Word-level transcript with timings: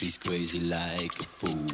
She's 0.00 0.16
crazy 0.16 0.60
like 0.60 1.14
a 1.20 1.24
fool. 1.24 1.66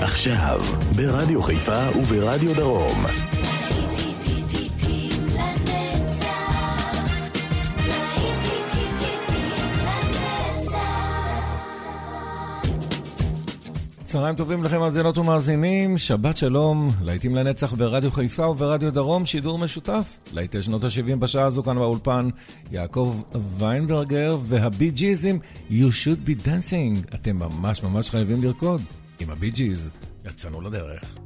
עכשיו, 0.00 0.60
ברדיו 0.96 1.42
חיפה 1.42 1.88
וברדיו 2.00 2.54
דרום, 2.54 3.04
צהריים 14.14 14.36
טובים 14.36 14.64
לכם, 14.64 14.78
מאזינות 14.78 15.18
ומאזינים, 15.18 15.98
שבת 15.98 16.36
שלום, 16.36 16.90
להיטים 17.02 17.34
לנצח 17.34 17.72
ברדיו 17.72 18.12
חיפה 18.12 18.46
וברדיו 18.48 18.92
דרום, 18.92 19.26
שידור 19.26 19.58
משותף, 19.58 20.18
להיטי 20.32 20.62
שנות 20.62 20.84
ה-70 20.84 21.16
בשעה 21.16 21.44
הזו 21.44 21.62
כאן 21.62 21.76
באולפן, 21.76 22.28
יעקב 22.70 23.22
ויינברגר 23.58 24.38
והבי 24.46 24.90
ג'יזים, 24.90 25.38
You 25.70 25.72
should 25.72 26.28
be 26.28 26.46
dancing, 26.46 27.14
אתם 27.14 27.36
ממש 27.36 27.82
ממש 27.82 28.10
חייבים 28.10 28.42
לרקוד, 28.42 28.80
עם 29.20 29.30
הבי 29.30 29.50
ג'יז, 29.50 29.92
יצאנו 30.24 30.60
לדרך. 30.60 31.16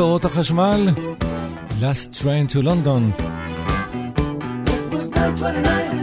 אורות 0.00 0.24
החשמל, 0.24 0.88
Last 1.80 2.22
Train 2.22 2.46
to 2.52 2.62
London. 2.62 3.12
It 4.66 4.92
was 4.92 5.08
929. 5.08 5.99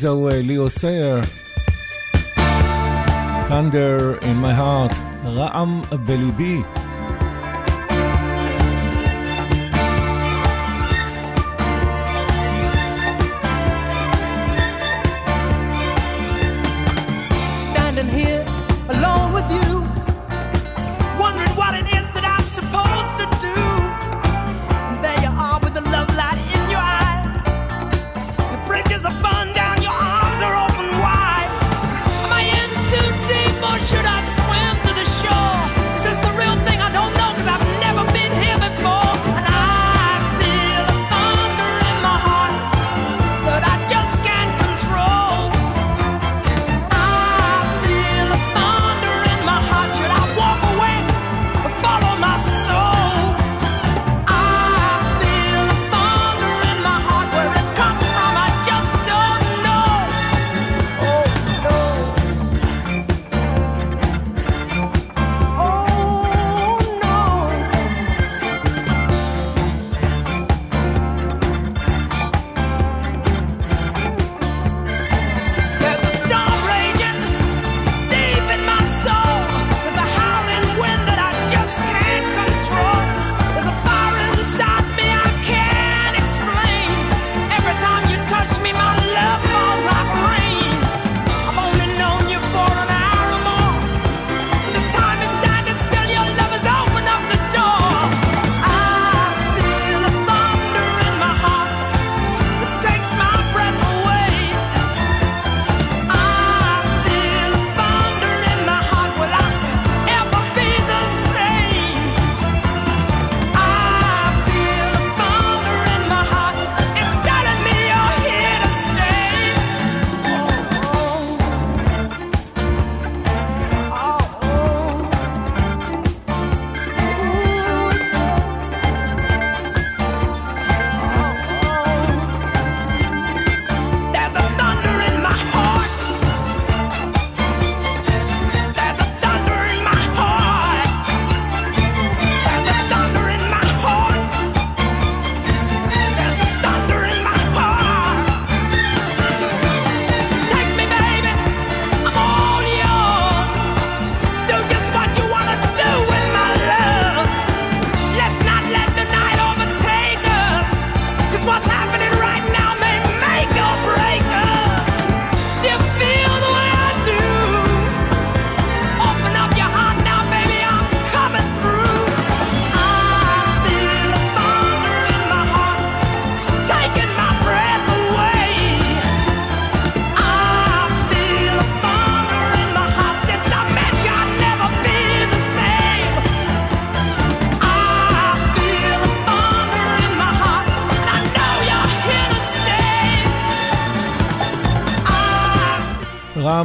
זהו 0.00 0.28
ליאו 0.32 0.70
סייר. 0.70 1.20
Thunder 3.48 4.22
in 4.22 4.44
my 4.44 4.54
heart, 4.58 4.94
רעם 5.24 5.82
בליבי. 6.06 6.62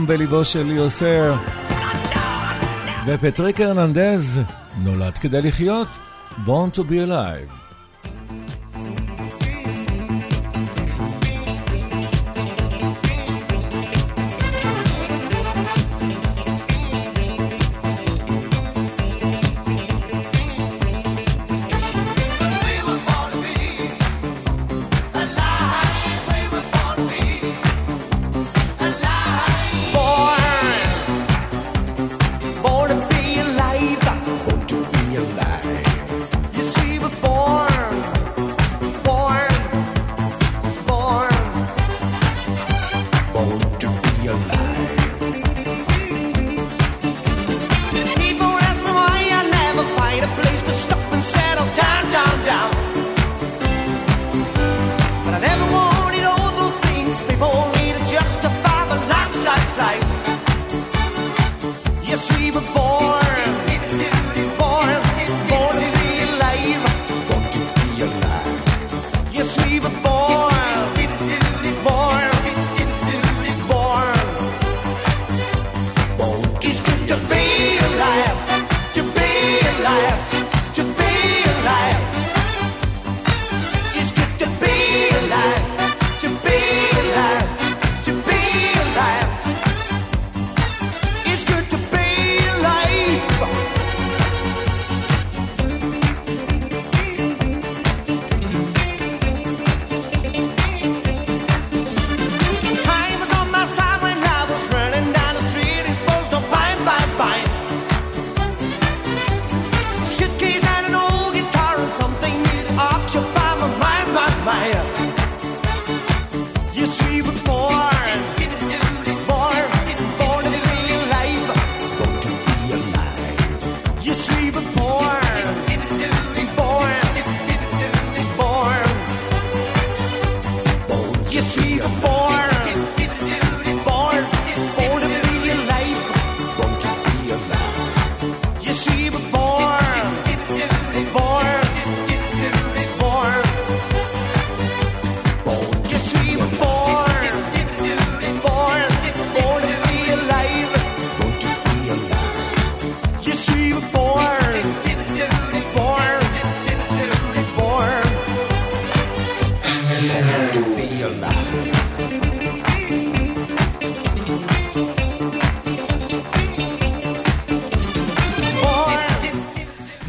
גם 0.03 0.07
בליבו 0.07 0.45
של 0.45 0.71
יוסר. 0.71 1.35
ופטריק 3.07 3.61
הרננדז 3.61 4.41
נולד 4.83 5.13
כדי 5.13 5.41
לחיות, 5.41 5.87
Born 6.45 6.75
to 6.75 6.79
be 6.79 7.07
alive. 7.07 7.62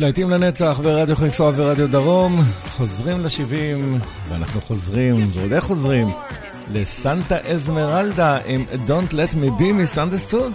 להיטים 0.05 0.31
לנצח 0.31 0.81
ורדיו 0.83 1.17
חיפה 1.17 1.51
ורדיו 1.57 1.88
דרום, 1.88 2.40
חוזרים 2.69 3.21
ל-70, 3.21 4.03
ואנחנו 4.29 4.61
חוזרים, 4.61 5.14
ועוד 5.29 5.53
איך 5.53 5.64
חוזרים, 5.64 6.07
לסנטה 6.73 7.38
אזמרלדה 7.38 8.38
עם 8.47 8.64
Don't 8.87 9.12
Let 9.12 9.35
Me 9.35 9.61
Be 9.61 9.73
מסנדסטוד. 9.73 10.53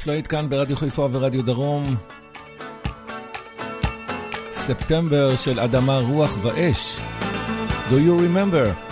כסף 0.00 0.06
להיט 0.06 0.32
לא 0.32 0.38
כאן 0.38 0.48
ברדיו 0.48 0.76
חיפה 0.76 1.08
ורדיו 1.10 1.42
דרום. 1.42 1.96
ספטמבר 4.52 5.36
של 5.36 5.60
אדמה, 5.60 5.98
רוח 5.98 6.36
ואש. 6.42 6.98
Do 7.90 7.92
you 7.92 8.20
remember? 8.20 8.89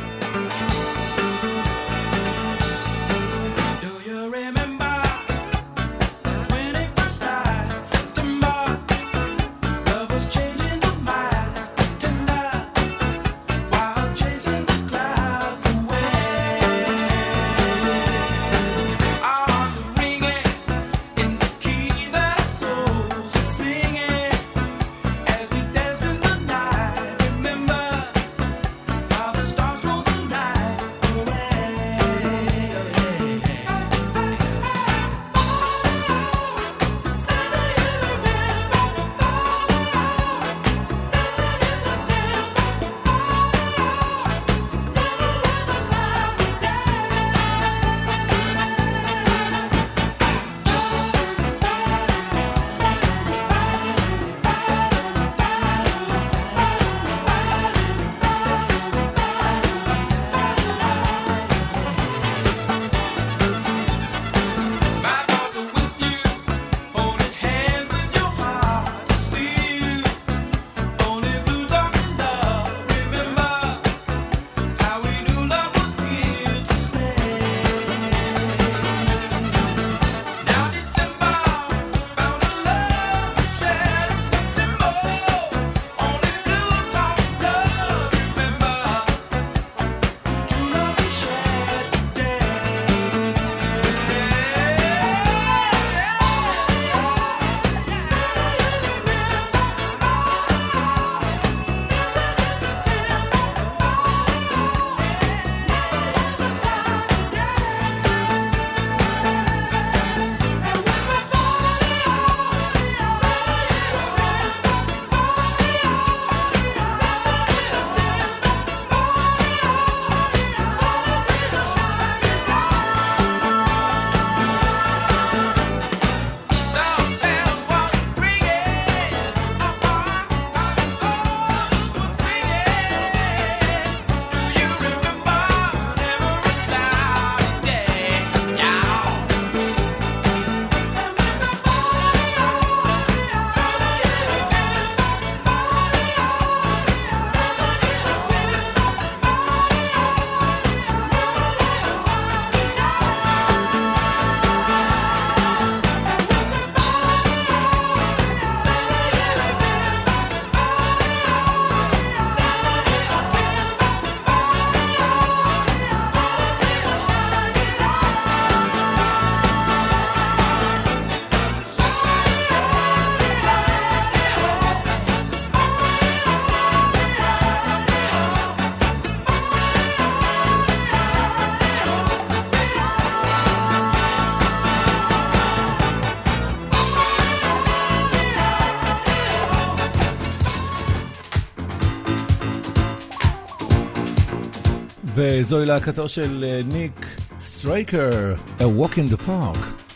זוהי 195.48 195.66
להקתו 195.66 196.08
של 196.08 196.44
אה, 196.44 196.60
ניק 196.72 197.06
סטרייקר, 197.42 198.34
A 198.58 198.62
Walk 198.62 198.92
in 198.92 199.12
the 199.12 199.28
Park. 199.28 199.87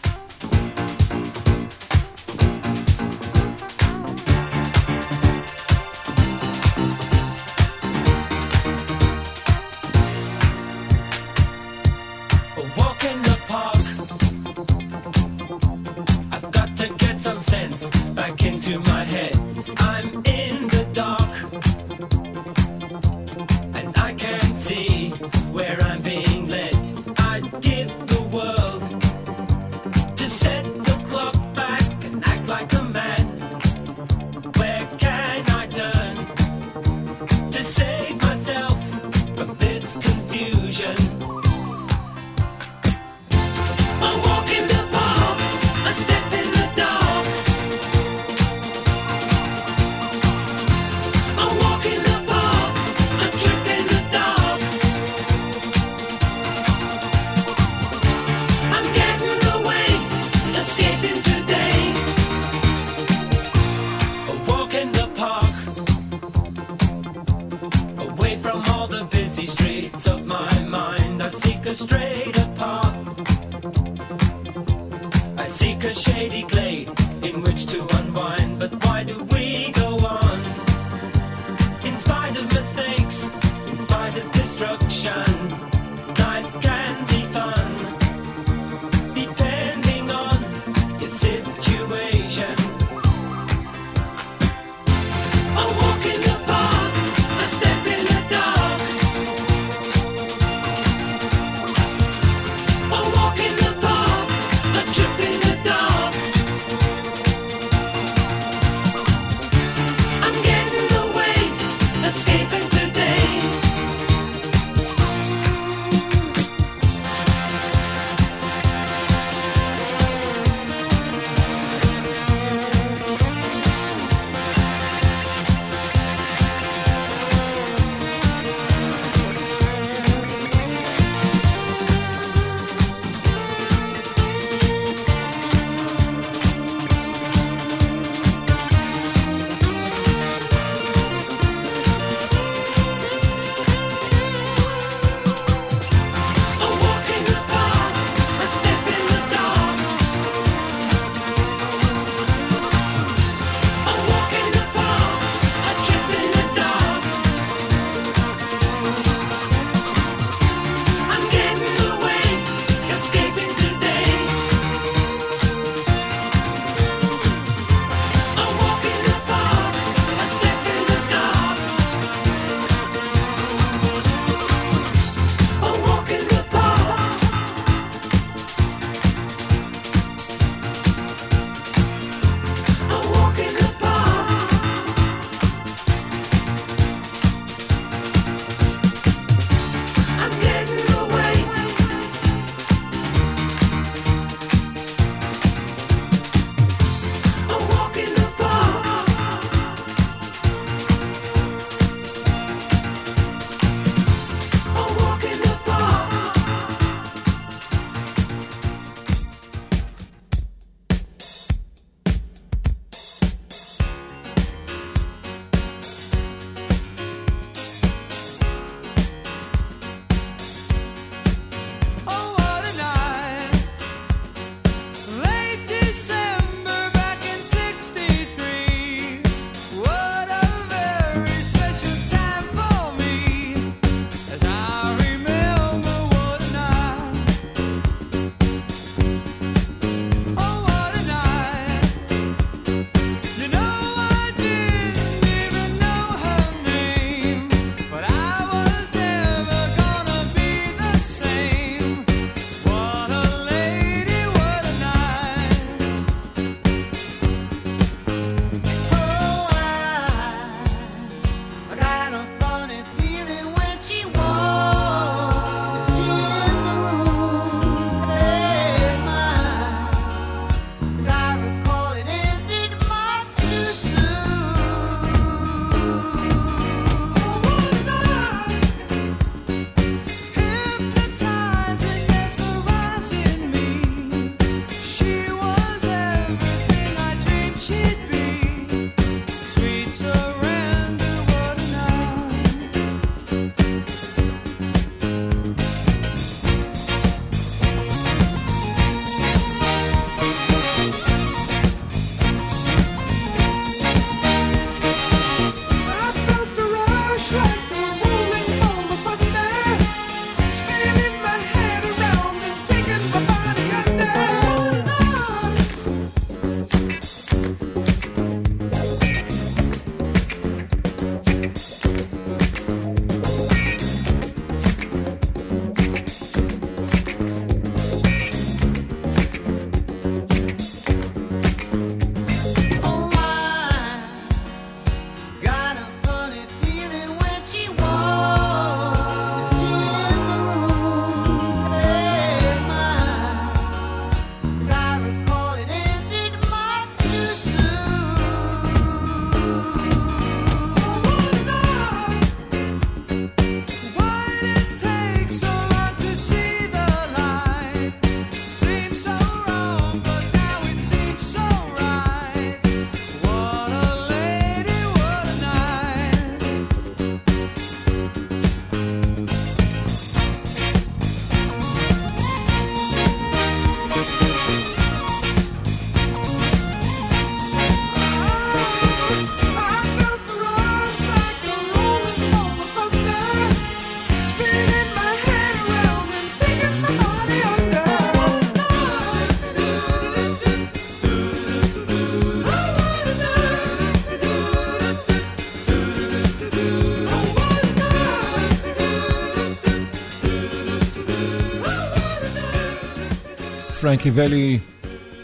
ינקיבלי, 403.92 404.58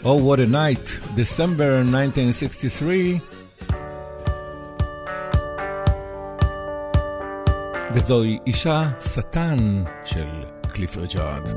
Oh 0.03 0.07
What 0.07 0.39
a 0.39 0.47
Night, 0.47 1.15
December 1.15 1.81
1963, 1.81 3.19
וזוהי 7.93 8.37
אישה 8.47 8.89
שטן 8.99 9.83
של 10.05 10.27
קליפר 10.73 11.05
ג'ארד. 11.05 11.49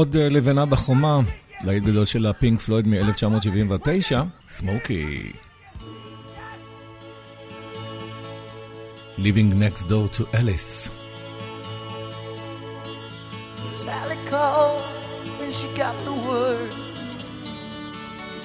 עוד 0.00 0.16
אה, 0.16 0.28
לבנה 0.28 0.66
בחומה, 0.66 1.20
להיט 1.64 1.82
גדול 1.82 2.06
של 2.06 2.26
הפינק 2.26 2.60
פלויד 2.60 2.86
מ-1979, 2.86 4.16
סמוקי. 4.48 5.32
Living 9.18 9.50
next 9.64 9.82
door 9.90 10.06
to 10.16 10.22
Alice. 10.38 10.90
Sally 13.68 14.20
called 14.30 14.82
when 15.38 15.52
she 15.58 15.68
got 15.82 15.96
the 16.08 16.16
word. 16.28 16.72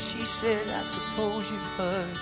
She 0.07 0.21
said, 0.39 0.65
I 0.81 0.83
suppose 0.95 1.43
you've 1.51 1.71
heard 1.79 2.15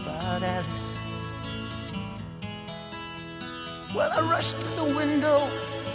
about 0.00 0.42
Alice. 0.56 0.93
Well, 3.94 4.10
I 4.12 4.28
rushed 4.28 4.60
to 4.60 4.68
the 4.70 4.84
window 4.84 5.38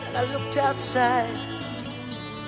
and 0.07 0.17
I 0.17 0.23
looked 0.31 0.55
outside, 0.55 1.27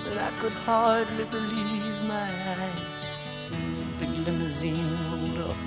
and 0.07 0.17
I 0.17 0.31
could 0.39 0.53
hardly 0.53 1.25
believe 1.25 2.03
my 2.07 2.29
eyes. 2.55 3.81
A 3.81 3.85
big 3.99 4.09
limousine 4.25 4.77
rolled 5.11 5.51
up 5.51 5.57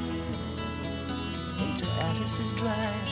into 1.61 1.87
Alice's 2.01 2.55
drive. 2.55 3.09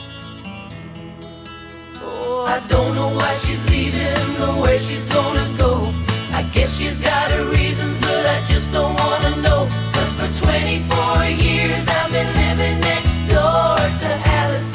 Oh, 2.01 2.45
I 2.47 2.59
don't 2.67 2.95
know 2.95 3.09
why 3.17 3.35
she's 3.45 3.63
leaving 3.69 4.41
or 4.41 4.59
where 4.63 4.79
she's 4.79 5.05
gonna 5.05 5.47
go. 5.55 5.93
I 6.33 6.41
guess 6.53 6.75
she's 6.75 6.99
got 6.99 7.29
her 7.29 7.45
reasons, 7.51 7.99
but 7.99 8.25
I 8.25 8.43
just 8.47 8.71
don't 8.71 8.95
wanna 8.95 9.35
know. 9.43 9.67
Cause 9.93 10.13
for 10.17 10.45
24 10.47 11.25
years 11.25 11.87
I've 11.87 12.11
been 12.11 12.33
living 12.33 12.79
next 12.79 13.19
door 13.29 13.77
to 14.01 14.09
Alice. 14.41 14.72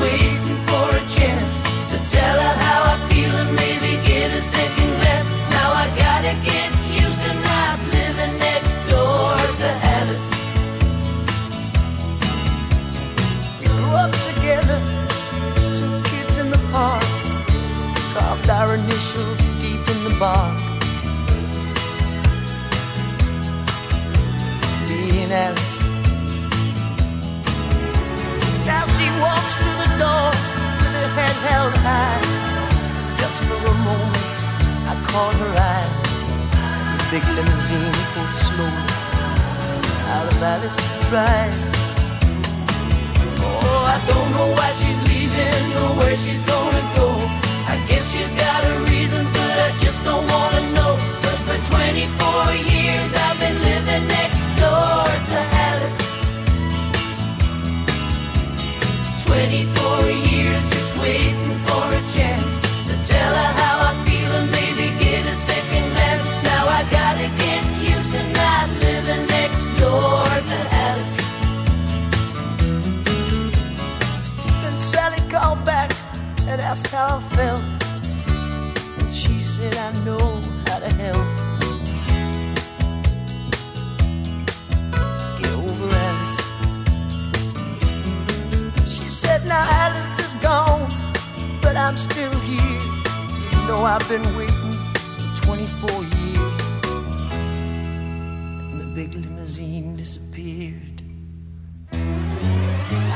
Years 0.00 0.31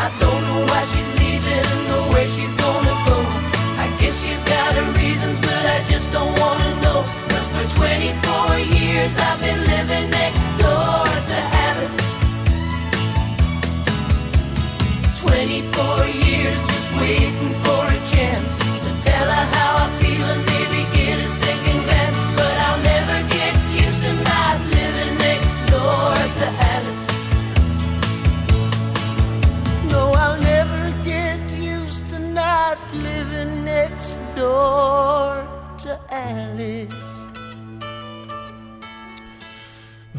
I 0.06 0.18
don't 0.20 0.35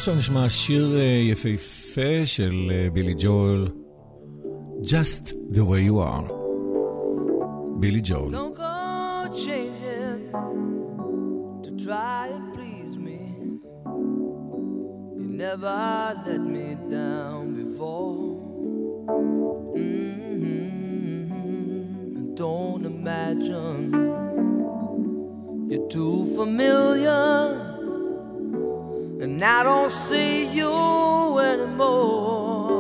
עכשיו 0.08 0.20
נשמע 0.20 0.50
שיר 0.50 0.98
יפהפה 1.32 2.26
של 2.26 2.72
בילי 2.94 3.16
ג'ואל, 3.20 3.68
Just 4.82 5.34
the 5.52 5.64
way 5.66 5.82
you 5.90 5.96
are. 6.00 6.32
בילי 7.80 8.02
ג'ואל. 8.04 8.32
Don't 8.32 8.56
go 8.56 8.64
changing 9.46 10.32
to 11.64 11.70
try 11.86 12.26
please 12.54 12.94
me. 13.06 13.22
You 15.18 15.28
never 15.46 15.82
let 16.28 16.44
me 16.56 16.68
down 16.98 17.44
before. 17.62 18.16
Mm-hmm. 19.76 20.54
Don't 22.44 22.84
imagine 22.96 23.82
you're 25.70 25.90
too 25.96 26.18
familiar 26.40 27.77
and 29.20 29.44
I 29.44 29.64
don't 29.64 29.92
see 29.92 30.46
you 30.46 31.40
anymore. 31.40 32.78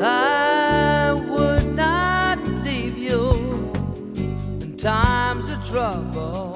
I 0.00 1.12
would 1.28 1.74
not 1.74 2.38
leave 2.64 2.96
you 2.96 3.32
in 4.14 4.76
times 4.76 5.50
of 5.50 5.66
trouble. 5.66 6.54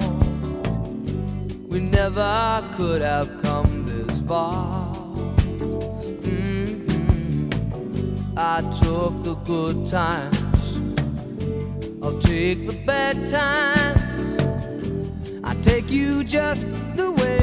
We 1.67 1.81
never 1.81 2.63
could 2.77 3.01
have 3.01 3.29
come 3.41 3.85
this 3.85 4.21
far. 4.21 4.93
Mhm. 6.21 7.49
I 8.37 8.61
took 8.81 9.23
the 9.23 9.35
good 9.45 9.85
times, 9.87 10.65
I'll 12.01 12.19
take 12.19 12.65
the 12.65 12.77
bad 12.85 13.27
times. 13.27 14.01
I 15.43 15.53
take 15.61 15.89
you 15.89 16.23
just 16.23 16.67
the 16.95 17.11
way 17.11 17.42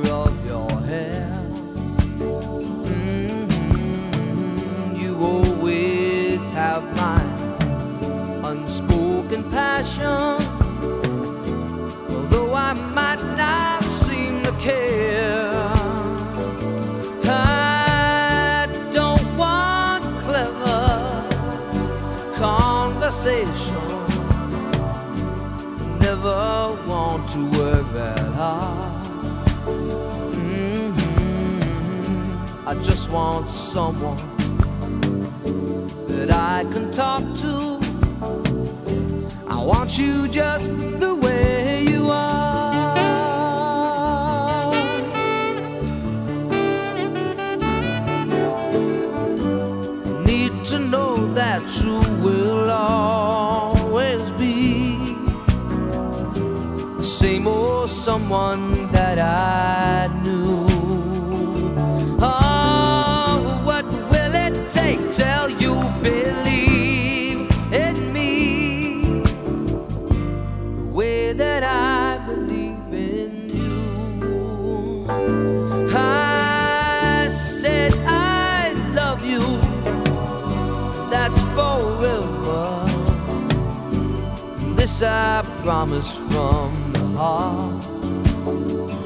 want 33.11 33.49
someone 33.49 34.17
that 36.07 36.31
I 36.31 36.63
can 36.71 36.91
talk 36.91 37.23
to. 37.39 37.79
I 39.47 39.61
want 39.61 39.97
you 39.97 40.29
just 40.29 40.71
the 40.99 41.13
way 41.13 41.83
you 41.83 42.09
are. 42.09 42.95
Need 50.25 50.65
to 50.67 50.79
know 50.79 51.33
that 51.33 51.61
you 51.83 51.99
will 52.23 52.69
always 52.71 54.21
be 54.39 54.95
the 56.97 57.03
same 57.03 57.45
old 57.45 57.89
someone 57.89 58.89
that 58.93 59.19
I. 59.19 59.60
I 85.03 85.43
promise 85.63 86.11
from 86.29 86.93
the 86.93 87.05
heart. 87.17 87.85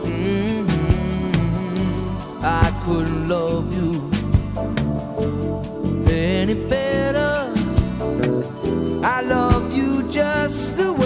Mm 0.04 0.68
-hmm. 0.68 1.86
I 2.44 2.68
couldn't 2.86 3.28
love 3.28 3.66
you 3.78 3.92
any 6.12 6.56
better. 6.68 7.54
I 9.04 9.22
love 9.22 9.64
you 9.78 10.04
just 10.12 10.76
the 10.78 10.92
way. 10.92 11.05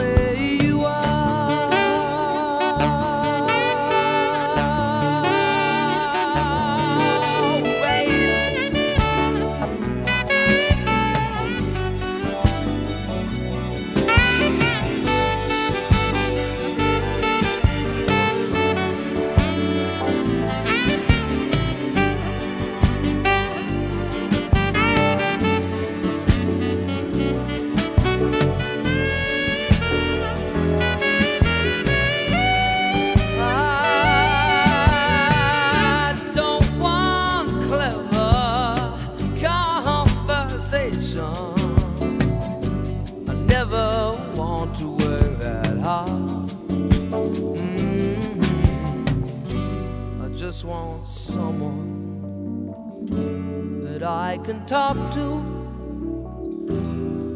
can 54.49 54.65
talk 54.65 54.97
to. 55.13 55.25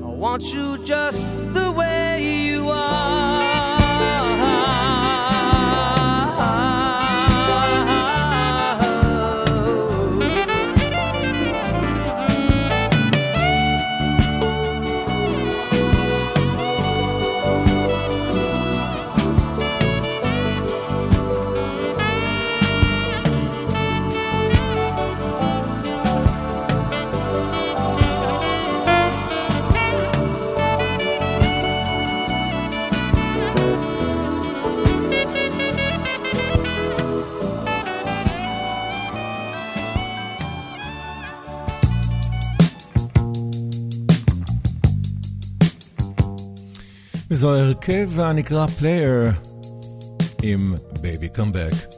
I 0.03 0.09
want 0.23 0.51
you 0.51 0.83
just 0.83 1.23
the 1.53 1.71
way 1.71 2.47
you 2.47 2.69
are. 2.69 3.32
זו 47.43 47.53
הרכב 47.53 48.19
הנקרא 48.19 48.67
פלייר 48.67 49.31
עם 50.43 50.75
בייבי 51.01 51.29
קאמבק. 51.29 51.92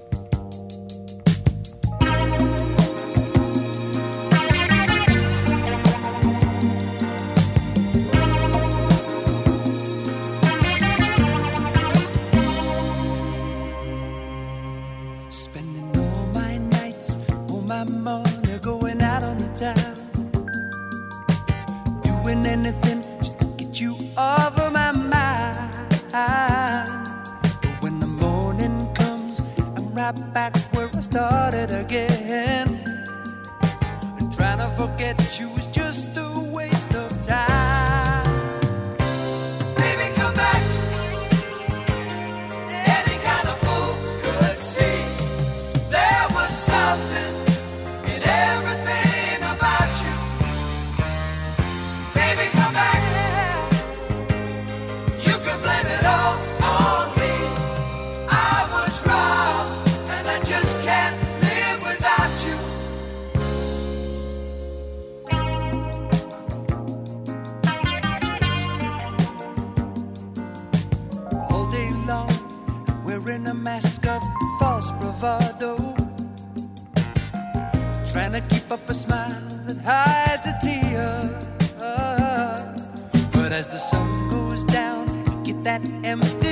as 83.56 83.70
the 83.70 83.78
sun 83.78 84.30
goes 84.30 84.66
down, 84.66 85.06
get 85.44 85.64
that 85.64 85.82
empty. 86.04 86.45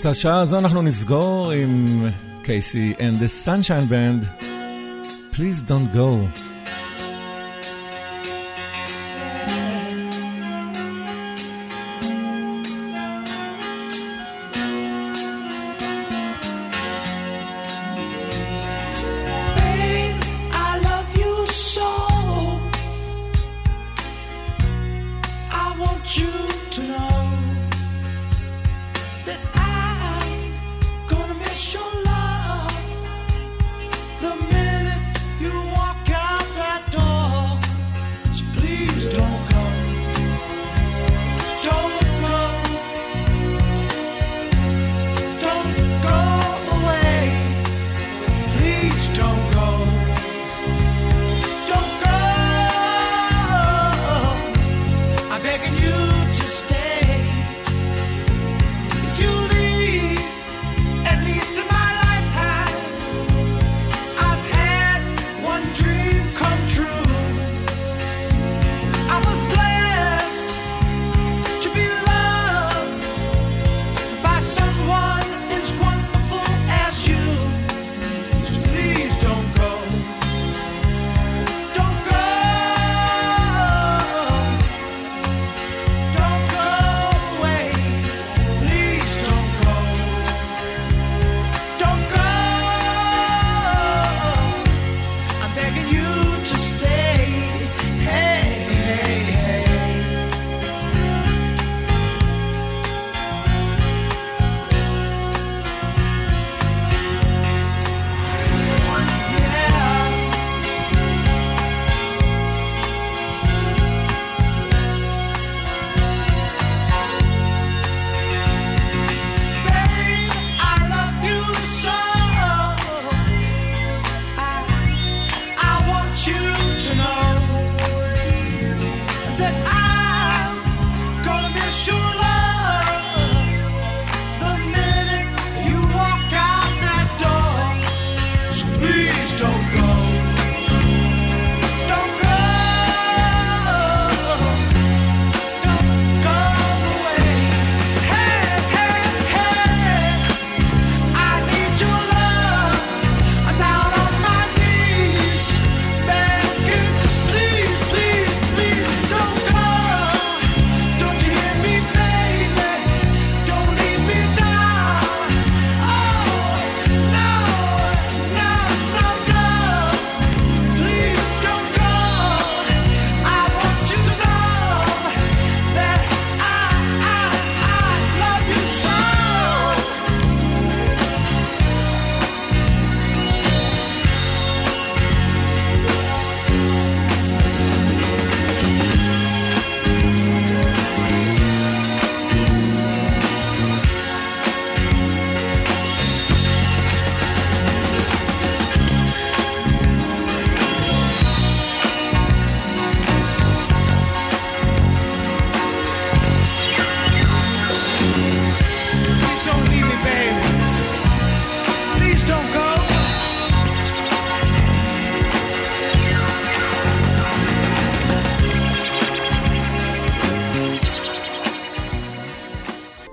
את 0.00 0.06
השעה 0.06 0.40
הזו 0.40 0.58
אנחנו 0.58 0.82
נסגור 0.82 1.50
עם 1.50 2.06
קייסי 2.42 2.94
and 2.98 3.22
the 3.22 3.46
sunshine 3.46 3.90
band, 3.90 4.44
Please 5.32 5.62
don't 5.62 5.92
go. 5.94 6.47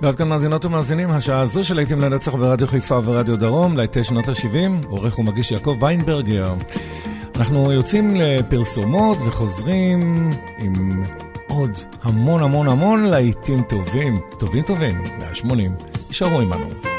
ועד 0.06 0.16
כאן 0.16 0.28
מאזינות 0.28 0.64
ומאזינים, 0.64 1.10
השעה 1.10 1.40
הזו 1.40 1.64
של 1.64 1.74
להיטים 1.76 2.00
לנצח 2.00 2.34
ברדיו 2.34 2.66
חיפה 2.66 3.00
ורדיו 3.04 3.36
דרום, 3.36 3.76
להיטי 3.76 4.04
שנות 4.04 4.28
ה-70, 4.28 4.86
עורך 4.88 5.18
ומגיש 5.18 5.50
יעקב 5.50 5.76
ויינברגר. 5.80 6.54
אנחנו 7.36 7.72
יוצאים 7.72 8.14
לפרסומות 8.16 9.18
וחוזרים 9.26 10.30
עם 10.58 11.04
עוד 11.48 11.70
המון 12.02 12.42
המון 12.42 12.68
המון 12.68 13.04
להיטים 13.04 13.62
טובים, 13.62 14.16
טובים 14.38 14.62
טובים, 14.62 15.02
180, 15.18 15.72
יישארו 16.08 16.40
עמנו. 16.40 16.95